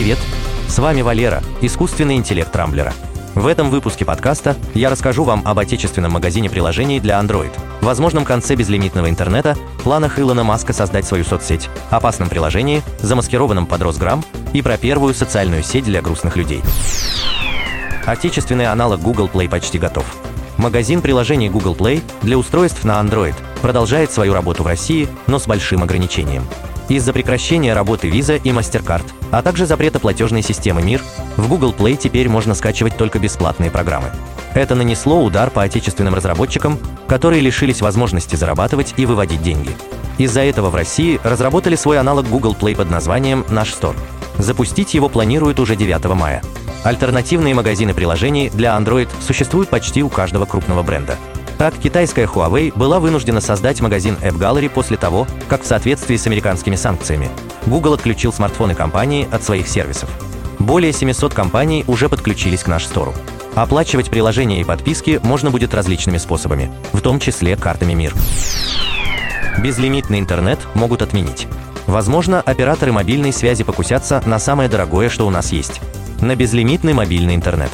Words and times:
Привет! 0.00 0.18
С 0.66 0.78
вами 0.78 1.02
Валера, 1.02 1.42
искусственный 1.60 2.16
интеллект 2.16 2.56
Рамблера. 2.56 2.94
В 3.34 3.46
этом 3.46 3.68
выпуске 3.68 4.06
подкаста 4.06 4.56
я 4.72 4.88
расскажу 4.88 5.24
вам 5.24 5.42
об 5.44 5.58
отечественном 5.58 6.12
магазине 6.12 6.48
приложений 6.48 7.00
для 7.00 7.20
Android, 7.20 7.52
возможном 7.82 8.24
конце 8.24 8.54
безлимитного 8.54 9.10
интернета, 9.10 9.58
планах 9.84 10.18
Илона 10.18 10.42
Маска 10.42 10.72
создать 10.72 11.04
свою 11.04 11.22
соцсеть, 11.22 11.68
опасном 11.90 12.30
приложении, 12.30 12.82
замаскированном 13.02 13.66
под 13.66 13.82
Росграм 13.82 14.24
и 14.54 14.62
про 14.62 14.78
первую 14.78 15.12
социальную 15.12 15.62
сеть 15.62 15.84
для 15.84 16.00
грустных 16.00 16.34
людей. 16.34 16.62
Отечественный 18.06 18.68
аналог 18.68 19.02
Google 19.02 19.28
Play 19.28 19.50
почти 19.50 19.78
готов. 19.78 20.06
Магазин 20.56 21.02
приложений 21.02 21.50
Google 21.50 21.74
Play 21.74 22.02
для 22.22 22.38
устройств 22.38 22.84
на 22.84 22.92
Android 22.92 23.34
продолжает 23.60 24.10
свою 24.10 24.32
работу 24.32 24.62
в 24.62 24.66
России, 24.66 25.10
но 25.26 25.38
с 25.38 25.46
большим 25.46 25.82
ограничением. 25.82 26.44
Из-за 26.90 27.12
прекращения 27.12 27.72
работы 27.72 28.08
Visa 28.08 28.40
и 28.42 28.50
MasterCard, 28.50 29.04
а 29.30 29.42
также 29.42 29.64
запрета 29.64 30.00
платежной 30.00 30.42
системы 30.42 30.82
МИР, 30.82 31.00
в 31.36 31.48
Google 31.48 31.72
Play 31.72 31.94
теперь 31.94 32.28
можно 32.28 32.52
скачивать 32.56 32.96
только 32.96 33.20
бесплатные 33.20 33.70
программы. 33.70 34.10
Это 34.54 34.74
нанесло 34.74 35.22
удар 35.22 35.50
по 35.50 35.62
отечественным 35.62 36.16
разработчикам, 36.16 36.80
которые 37.06 37.42
лишились 37.42 37.80
возможности 37.80 38.34
зарабатывать 38.34 38.94
и 38.96 39.06
выводить 39.06 39.40
деньги. 39.40 39.70
Из-за 40.18 40.40
этого 40.40 40.68
в 40.68 40.74
России 40.74 41.20
разработали 41.22 41.76
свой 41.76 42.00
аналог 42.00 42.28
Google 42.28 42.56
Play 42.60 42.74
под 42.74 42.90
названием 42.90 43.46
«Наш 43.50 43.72
Store». 43.72 43.96
Запустить 44.38 44.92
его 44.92 45.08
планируют 45.08 45.60
уже 45.60 45.76
9 45.76 46.04
мая. 46.16 46.42
Альтернативные 46.82 47.54
магазины 47.54 47.94
приложений 47.94 48.50
для 48.52 48.76
Android 48.76 49.08
существуют 49.24 49.68
почти 49.68 50.02
у 50.02 50.08
каждого 50.08 50.44
крупного 50.44 50.82
бренда. 50.82 51.18
Так, 51.60 51.74
китайская 51.74 52.24
Huawei 52.24 52.72
была 52.74 53.00
вынуждена 53.00 53.42
создать 53.42 53.82
магазин 53.82 54.16
App 54.22 54.38
Gallery 54.38 54.70
после 54.70 54.96
того, 54.96 55.26
как 55.46 55.62
в 55.62 55.66
соответствии 55.66 56.16
с 56.16 56.26
американскими 56.26 56.74
санкциями 56.74 57.28
Google 57.66 57.92
отключил 57.92 58.32
смартфоны 58.32 58.74
компании 58.74 59.28
от 59.30 59.42
своих 59.42 59.68
сервисов. 59.68 60.08
Более 60.58 60.94
700 60.94 61.34
компаний 61.34 61.84
уже 61.86 62.08
подключились 62.08 62.62
к 62.62 62.68
наш 62.68 62.86
стору. 62.86 63.12
Оплачивать 63.54 64.08
приложения 64.08 64.62
и 64.62 64.64
подписки 64.64 65.20
можно 65.22 65.50
будет 65.50 65.74
различными 65.74 66.16
способами, 66.16 66.72
в 66.94 67.02
том 67.02 67.20
числе 67.20 67.58
картами 67.58 67.92
МИР. 67.92 68.14
Безлимитный 69.62 70.18
интернет 70.18 70.60
могут 70.72 71.02
отменить. 71.02 71.46
Возможно, 71.86 72.40
операторы 72.40 72.92
мобильной 72.92 73.34
связи 73.34 73.64
покусятся 73.64 74.22
на 74.24 74.38
самое 74.38 74.70
дорогое, 74.70 75.10
что 75.10 75.26
у 75.26 75.30
нас 75.30 75.52
есть 75.52 75.82
на 76.22 76.36
безлимитный 76.36 76.94
мобильный 76.94 77.34
интернет. 77.34 77.70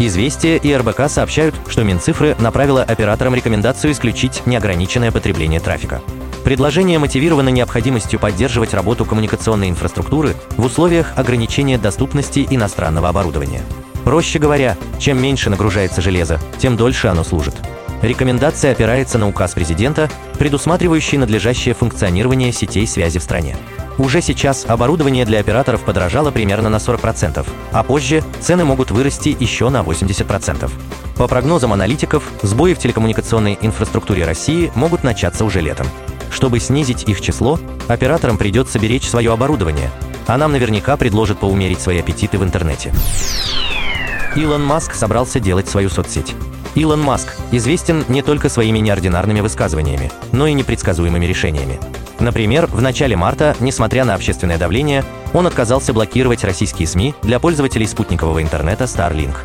Известия 0.00 0.56
и 0.56 0.72
РБК 0.72 1.08
сообщают, 1.08 1.56
что 1.68 1.82
Минцифры 1.82 2.36
направила 2.38 2.84
операторам 2.84 3.34
рекомендацию 3.34 3.92
исключить 3.92 4.46
неограниченное 4.46 5.10
потребление 5.10 5.58
трафика. 5.58 6.00
Предложение 6.44 7.00
мотивировано 7.00 7.48
необходимостью 7.48 8.20
поддерживать 8.20 8.74
работу 8.74 9.04
коммуникационной 9.04 9.68
инфраструктуры 9.68 10.36
в 10.56 10.64
условиях 10.64 11.12
ограничения 11.16 11.78
доступности 11.78 12.46
иностранного 12.48 13.08
оборудования. 13.08 13.62
Проще 14.04 14.38
говоря, 14.38 14.76
чем 15.00 15.20
меньше 15.20 15.50
нагружается 15.50 16.00
железо, 16.00 16.38
тем 16.58 16.76
дольше 16.76 17.08
оно 17.08 17.24
служит. 17.24 17.56
Рекомендация 18.00 18.70
опирается 18.70 19.18
на 19.18 19.28
указ 19.28 19.52
президента, 19.52 20.08
предусматривающий 20.38 21.18
надлежащее 21.18 21.74
функционирование 21.74 22.52
сетей 22.52 22.86
связи 22.86 23.18
в 23.18 23.24
стране. 23.24 23.56
Уже 23.98 24.22
сейчас 24.22 24.64
оборудование 24.66 25.24
для 25.24 25.40
операторов 25.40 25.82
подорожало 25.82 26.30
примерно 26.30 26.68
на 26.68 26.76
40%, 26.76 27.44
а 27.72 27.82
позже 27.82 28.22
цены 28.40 28.64
могут 28.64 28.92
вырасти 28.92 29.36
еще 29.38 29.68
на 29.70 29.82
80%. 29.82 30.70
По 31.16 31.26
прогнозам 31.26 31.72
аналитиков, 31.72 32.22
сбои 32.42 32.74
в 32.74 32.78
телекоммуникационной 32.78 33.58
инфраструктуре 33.60 34.24
России 34.24 34.70
могут 34.76 35.02
начаться 35.02 35.44
уже 35.44 35.60
летом. 35.60 35.88
Чтобы 36.30 36.60
снизить 36.60 37.08
их 37.08 37.20
число, 37.20 37.58
операторам 37.88 38.38
придется 38.38 38.78
беречь 38.78 39.08
свое 39.08 39.32
оборудование, 39.32 39.90
а 40.28 40.38
нам 40.38 40.52
наверняка 40.52 40.96
предложат 40.96 41.38
поумерить 41.40 41.80
свои 41.80 41.98
аппетиты 41.98 42.38
в 42.38 42.44
интернете. 42.44 42.92
Илон 44.36 44.64
Маск 44.64 44.94
собрался 44.94 45.40
делать 45.40 45.68
свою 45.68 45.90
соцсеть. 45.90 46.34
Илон 46.76 47.00
Маск 47.00 47.34
известен 47.50 48.04
не 48.08 48.22
только 48.22 48.48
своими 48.48 48.78
неординарными 48.78 49.40
высказываниями, 49.40 50.12
но 50.30 50.46
и 50.46 50.52
непредсказуемыми 50.52 51.26
решениями. 51.26 51.80
Например, 52.20 52.66
в 52.66 52.82
начале 52.82 53.16
марта, 53.16 53.56
несмотря 53.60 54.04
на 54.04 54.14
общественное 54.14 54.58
давление, 54.58 55.04
он 55.32 55.46
отказался 55.46 55.92
блокировать 55.92 56.44
российские 56.44 56.88
СМИ 56.88 57.14
для 57.22 57.38
пользователей 57.38 57.86
спутникового 57.86 58.42
интернета 58.42 58.84
Starlink. 58.84 59.36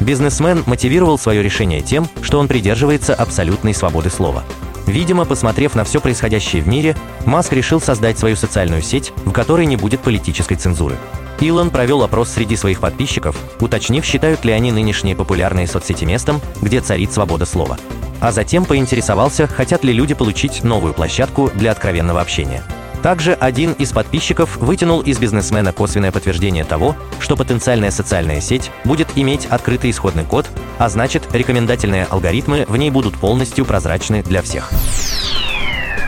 Бизнесмен 0.00 0.64
мотивировал 0.66 1.18
свое 1.18 1.42
решение 1.42 1.80
тем, 1.80 2.08
что 2.22 2.38
он 2.38 2.48
придерживается 2.48 3.14
абсолютной 3.14 3.74
свободы 3.74 4.10
слова. 4.10 4.42
Видимо, 4.86 5.24
посмотрев 5.24 5.74
на 5.74 5.84
все 5.84 6.00
происходящее 6.00 6.62
в 6.62 6.68
мире, 6.68 6.96
Маск 7.24 7.52
решил 7.52 7.80
создать 7.80 8.18
свою 8.18 8.34
социальную 8.34 8.82
сеть, 8.82 9.12
в 9.24 9.30
которой 9.30 9.66
не 9.66 9.76
будет 9.76 10.00
политической 10.00 10.56
цензуры. 10.56 10.96
Илон 11.40 11.70
провел 11.70 12.02
опрос 12.02 12.30
среди 12.30 12.56
своих 12.56 12.80
подписчиков, 12.80 13.36
уточнив, 13.60 14.04
считают 14.04 14.44
ли 14.44 14.52
они 14.52 14.72
нынешние 14.72 15.14
популярные 15.14 15.66
соцсети 15.66 16.04
местом, 16.04 16.40
где 16.60 16.80
царит 16.80 17.12
свобода 17.12 17.46
слова 17.46 17.78
а 18.22 18.30
затем 18.30 18.64
поинтересовался, 18.64 19.48
хотят 19.48 19.82
ли 19.82 19.92
люди 19.92 20.14
получить 20.14 20.62
новую 20.62 20.94
площадку 20.94 21.50
для 21.54 21.72
откровенного 21.72 22.20
общения. 22.20 22.62
Также 23.02 23.32
один 23.34 23.72
из 23.72 23.90
подписчиков 23.90 24.56
вытянул 24.58 25.00
из 25.00 25.18
бизнесмена 25.18 25.72
косвенное 25.72 26.12
подтверждение 26.12 26.64
того, 26.64 26.94
что 27.18 27.36
потенциальная 27.36 27.90
социальная 27.90 28.40
сеть 28.40 28.70
будет 28.84 29.08
иметь 29.16 29.46
открытый 29.46 29.90
исходный 29.90 30.22
код, 30.22 30.46
а 30.78 30.88
значит, 30.88 31.24
рекомендательные 31.34 32.04
алгоритмы 32.04 32.64
в 32.68 32.76
ней 32.76 32.90
будут 32.90 33.16
полностью 33.16 33.64
прозрачны 33.64 34.22
для 34.22 34.40
всех. 34.40 34.70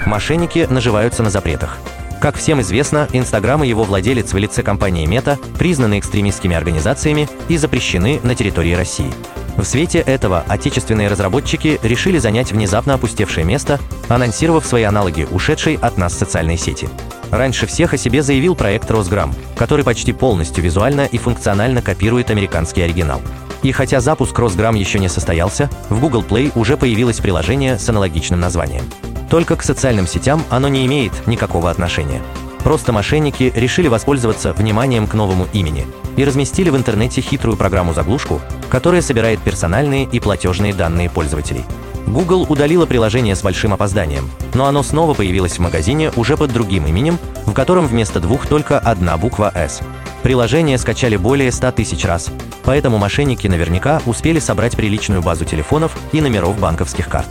Мошенники 0.06 0.68
наживаются 0.70 1.24
на 1.24 1.30
запретах. 1.30 1.78
Как 2.20 2.36
всем 2.36 2.60
известно, 2.60 3.08
Инстаграм 3.12 3.64
и 3.64 3.68
его 3.68 3.82
владелец 3.82 4.32
в 4.32 4.38
лице 4.38 4.62
компании 4.62 5.04
Мета 5.04 5.36
признаны 5.58 5.98
экстремистскими 5.98 6.54
организациями 6.54 7.28
и 7.48 7.56
запрещены 7.56 8.20
на 8.22 8.36
территории 8.36 8.74
России. 8.74 9.12
В 9.56 9.64
свете 9.64 10.00
этого 10.00 10.44
отечественные 10.48 11.08
разработчики 11.08 11.78
решили 11.82 12.18
занять 12.18 12.52
внезапно 12.52 12.94
опустевшее 12.94 13.44
место, 13.44 13.78
анонсировав 14.08 14.66
свои 14.66 14.82
аналоги 14.82 15.28
ушедшей 15.30 15.76
от 15.76 15.96
нас 15.96 16.12
социальной 16.12 16.58
сети. 16.58 16.88
Раньше 17.30 17.66
всех 17.66 17.94
о 17.94 17.96
себе 17.96 18.22
заявил 18.22 18.54
проект 18.54 18.90
Росграм, 18.90 19.34
который 19.56 19.84
почти 19.84 20.12
полностью 20.12 20.62
визуально 20.62 21.06
и 21.06 21.18
функционально 21.18 21.82
копирует 21.82 22.30
американский 22.30 22.82
оригинал. 22.82 23.20
И 23.62 23.72
хотя 23.72 24.00
запуск 24.00 24.38
Росграм 24.38 24.74
еще 24.74 24.98
не 24.98 25.08
состоялся, 25.08 25.70
в 25.88 25.98
Google 25.98 26.22
Play 26.22 26.52
уже 26.54 26.76
появилось 26.76 27.20
приложение 27.20 27.78
с 27.78 27.88
аналогичным 27.88 28.40
названием. 28.40 28.84
Только 29.30 29.56
к 29.56 29.62
социальным 29.62 30.06
сетям 30.06 30.44
оно 30.50 30.68
не 30.68 30.84
имеет 30.86 31.26
никакого 31.26 31.70
отношения. 31.70 32.22
Просто 32.64 32.92
мошенники 32.92 33.52
решили 33.54 33.88
воспользоваться 33.88 34.54
вниманием 34.54 35.06
к 35.06 35.12
новому 35.12 35.46
имени 35.52 35.86
и 36.16 36.24
разместили 36.24 36.70
в 36.70 36.76
интернете 36.76 37.20
хитрую 37.20 37.58
программу-заглушку, 37.58 38.40
которая 38.70 39.02
собирает 39.02 39.38
персональные 39.40 40.04
и 40.04 40.18
платежные 40.18 40.72
данные 40.72 41.10
пользователей. 41.10 41.64
Google 42.06 42.46
удалила 42.48 42.86
приложение 42.86 43.36
с 43.36 43.42
большим 43.42 43.74
опозданием, 43.74 44.30
но 44.54 44.66
оно 44.66 44.82
снова 44.82 45.14
появилось 45.14 45.58
в 45.58 45.60
магазине 45.60 46.10
уже 46.16 46.36
под 46.36 46.52
другим 46.52 46.86
именем, 46.86 47.18
в 47.46 47.52
котором 47.52 47.86
вместо 47.86 48.18
двух 48.18 48.46
только 48.46 48.78
одна 48.78 49.16
буква 49.18 49.52
«С». 49.54 49.80
Приложение 50.22 50.78
скачали 50.78 51.16
более 51.16 51.52
100 51.52 51.72
тысяч 51.72 52.04
раз, 52.04 52.30
поэтому 52.64 52.96
мошенники 52.96 53.46
наверняка 53.46 54.00
успели 54.06 54.38
собрать 54.38 54.74
приличную 54.74 55.22
базу 55.22 55.44
телефонов 55.44 55.96
и 56.12 56.22
номеров 56.22 56.58
банковских 56.58 57.08
карт. 57.08 57.28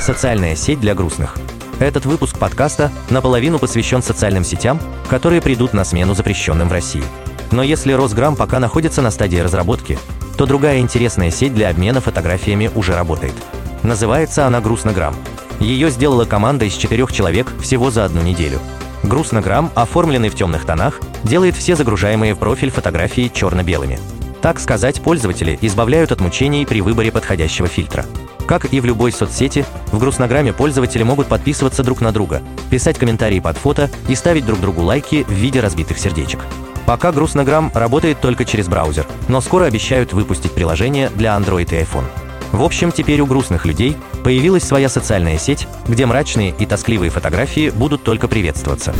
Социальная 0.00 0.56
сеть 0.56 0.80
для 0.80 0.94
грустных. 0.94 1.36
Этот 1.78 2.06
выпуск 2.06 2.38
подкаста 2.38 2.90
наполовину 3.10 3.58
посвящен 3.58 4.02
социальным 4.02 4.44
сетям, 4.44 4.80
которые 5.10 5.42
придут 5.42 5.74
на 5.74 5.84
смену 5.84 6.14
запрещенным 6.14 6.70
в 6.70 6.72
России. 6.72 7.04
Но 7.50 7.62
если 7.62 7.92
Росграм 7.92 8.34
пока 8.34 8.58
находится 8.58 9.02
на 9.02 9.10
стадии 9.10 9.36
разработки, 9.36 9.98
то 10.38 10.46
другая 10.46 10.78
интересная 10.78 11.30
сеть 11.30 11.54
для 11.54 11.68
обмена 11.68 12.00
фотографиями 12.00 12.70
уже 12.74 12.94
работает. 12.94 13.34
Называется 13.82 14.46
она 14.46 14.60
«Грустнограмм». 14.60 15.14
Ее 15.60 15.90
сделала 15.90 16.24
команда 16.24 16.64
из 16.64 16.74
четырех 16.74 17.12
человек 17.12 17.52
всего 17.60 17.90
за 17.90 18.06
одну 18.06 18.22
неделю. 18.22 18.58
Грустнограмм, 19.02 19.70
оформленный 19.74 20.30
в 20.30 20.34
темных 20.34 20.64
тонах, 20.64 21.00
делает 21.24 21.56
все 21.56 21.76
загружаемые 21.76 22.34
в 22.34 22.38
профиль 22.38 22.70
фотографии 22.70 23.30
черно-белыми. 23.32 23.98
Так 24.40 24.60
сказать, 24.60 25.02
пользователи 25.02 25.58
избавляют 25.60 26.10
от 26.10 26.20
мучений 26.20 26.64
при 26.64 26.80
выборе 26.80 27.12
подходящего 27.12 27.68
фильтра. 27.68 28.06
Как 28.46 28.72
и 28.72 28.80
в 28.80 28.84
любой 28.84 29.12
соцсети, 29.12 29.64
в 29.90 29.98
Грустнограмме 29.98 30.52
пользователи 30.52 31.02
могут 31.02 31.26
подписываться 31.26 31.82
друг 31.82 32.00
на 32.00 32.12
друга, 32.12 32.42
писать 32.70 32.98
комментарии 32.98 33.40
под 33.40 33.58
фото 33.58 33.90
и 34.08 34.14
ставить 34.14 34.46
друг 34.46 34.60
другу 34.60 34.82
лайки 34.82 35.24
в 35.24 35.32
виде 35.32 35.60
разбитых 35.60 35.98
сердечек. 35.98 36.40
Пока 36.86 37.10
Грустнограмм 37.10 37.72
работает 37.74 38.20
только 38.20 38.44
через 38.44 38.68
браузер, 38.68 39.06
но 39.26 39.40
скоро 39.40 39.64
обещают 39.64 40.12
выпустить 40.12 40.52
приложение 40.52 41.10
для 41.10 41.36
Android 41.36 41.68
и 41.72 41.82
iPhone. 41.82 42.04
В 42.52 42.62
общем, 42.62 42.92
теперь 42.92 43.20
у 43.20 43.26
грустных 43.26 43.66
людей 43.66 43.96
появилась 44.22 44.62
своя 44.62 44.88
социальная 44.88 45.36
сеть, 45.36 45.66
где 45.88 46.06
мрачные 46.06 46.54
и 46.56 46.64
тоскливые 46.64 47.10
фотографии 47.10 47.70
будут 47.70 48.04
только 48.04 48.28
приветствоваться. 48.28 48.94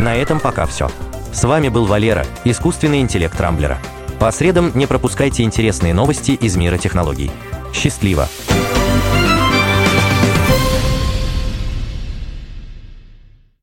На 0.00 0.14
этом 0.14 0.40
пока 0.40 0.64
все. 0.64 0.90
С 1.32 1.44
вами 1.44 1.68
был 1.68 1.84
Валера, 1.84 2.24
искусственный 2.44 3.00
интеллект 3.00 3.38
Рамблера. 3.38 3.78
По 4.18 4.32
средам 4.32 4.72
не 4.74 4.86
пропускайте 4.86 5.42
интересные 5.42 5.92
новости 5.92 6.32
из 6.32 6.56
мира 6.56 6.78
технологий. 6.78 7.30
Счастливо! 7.72 8.28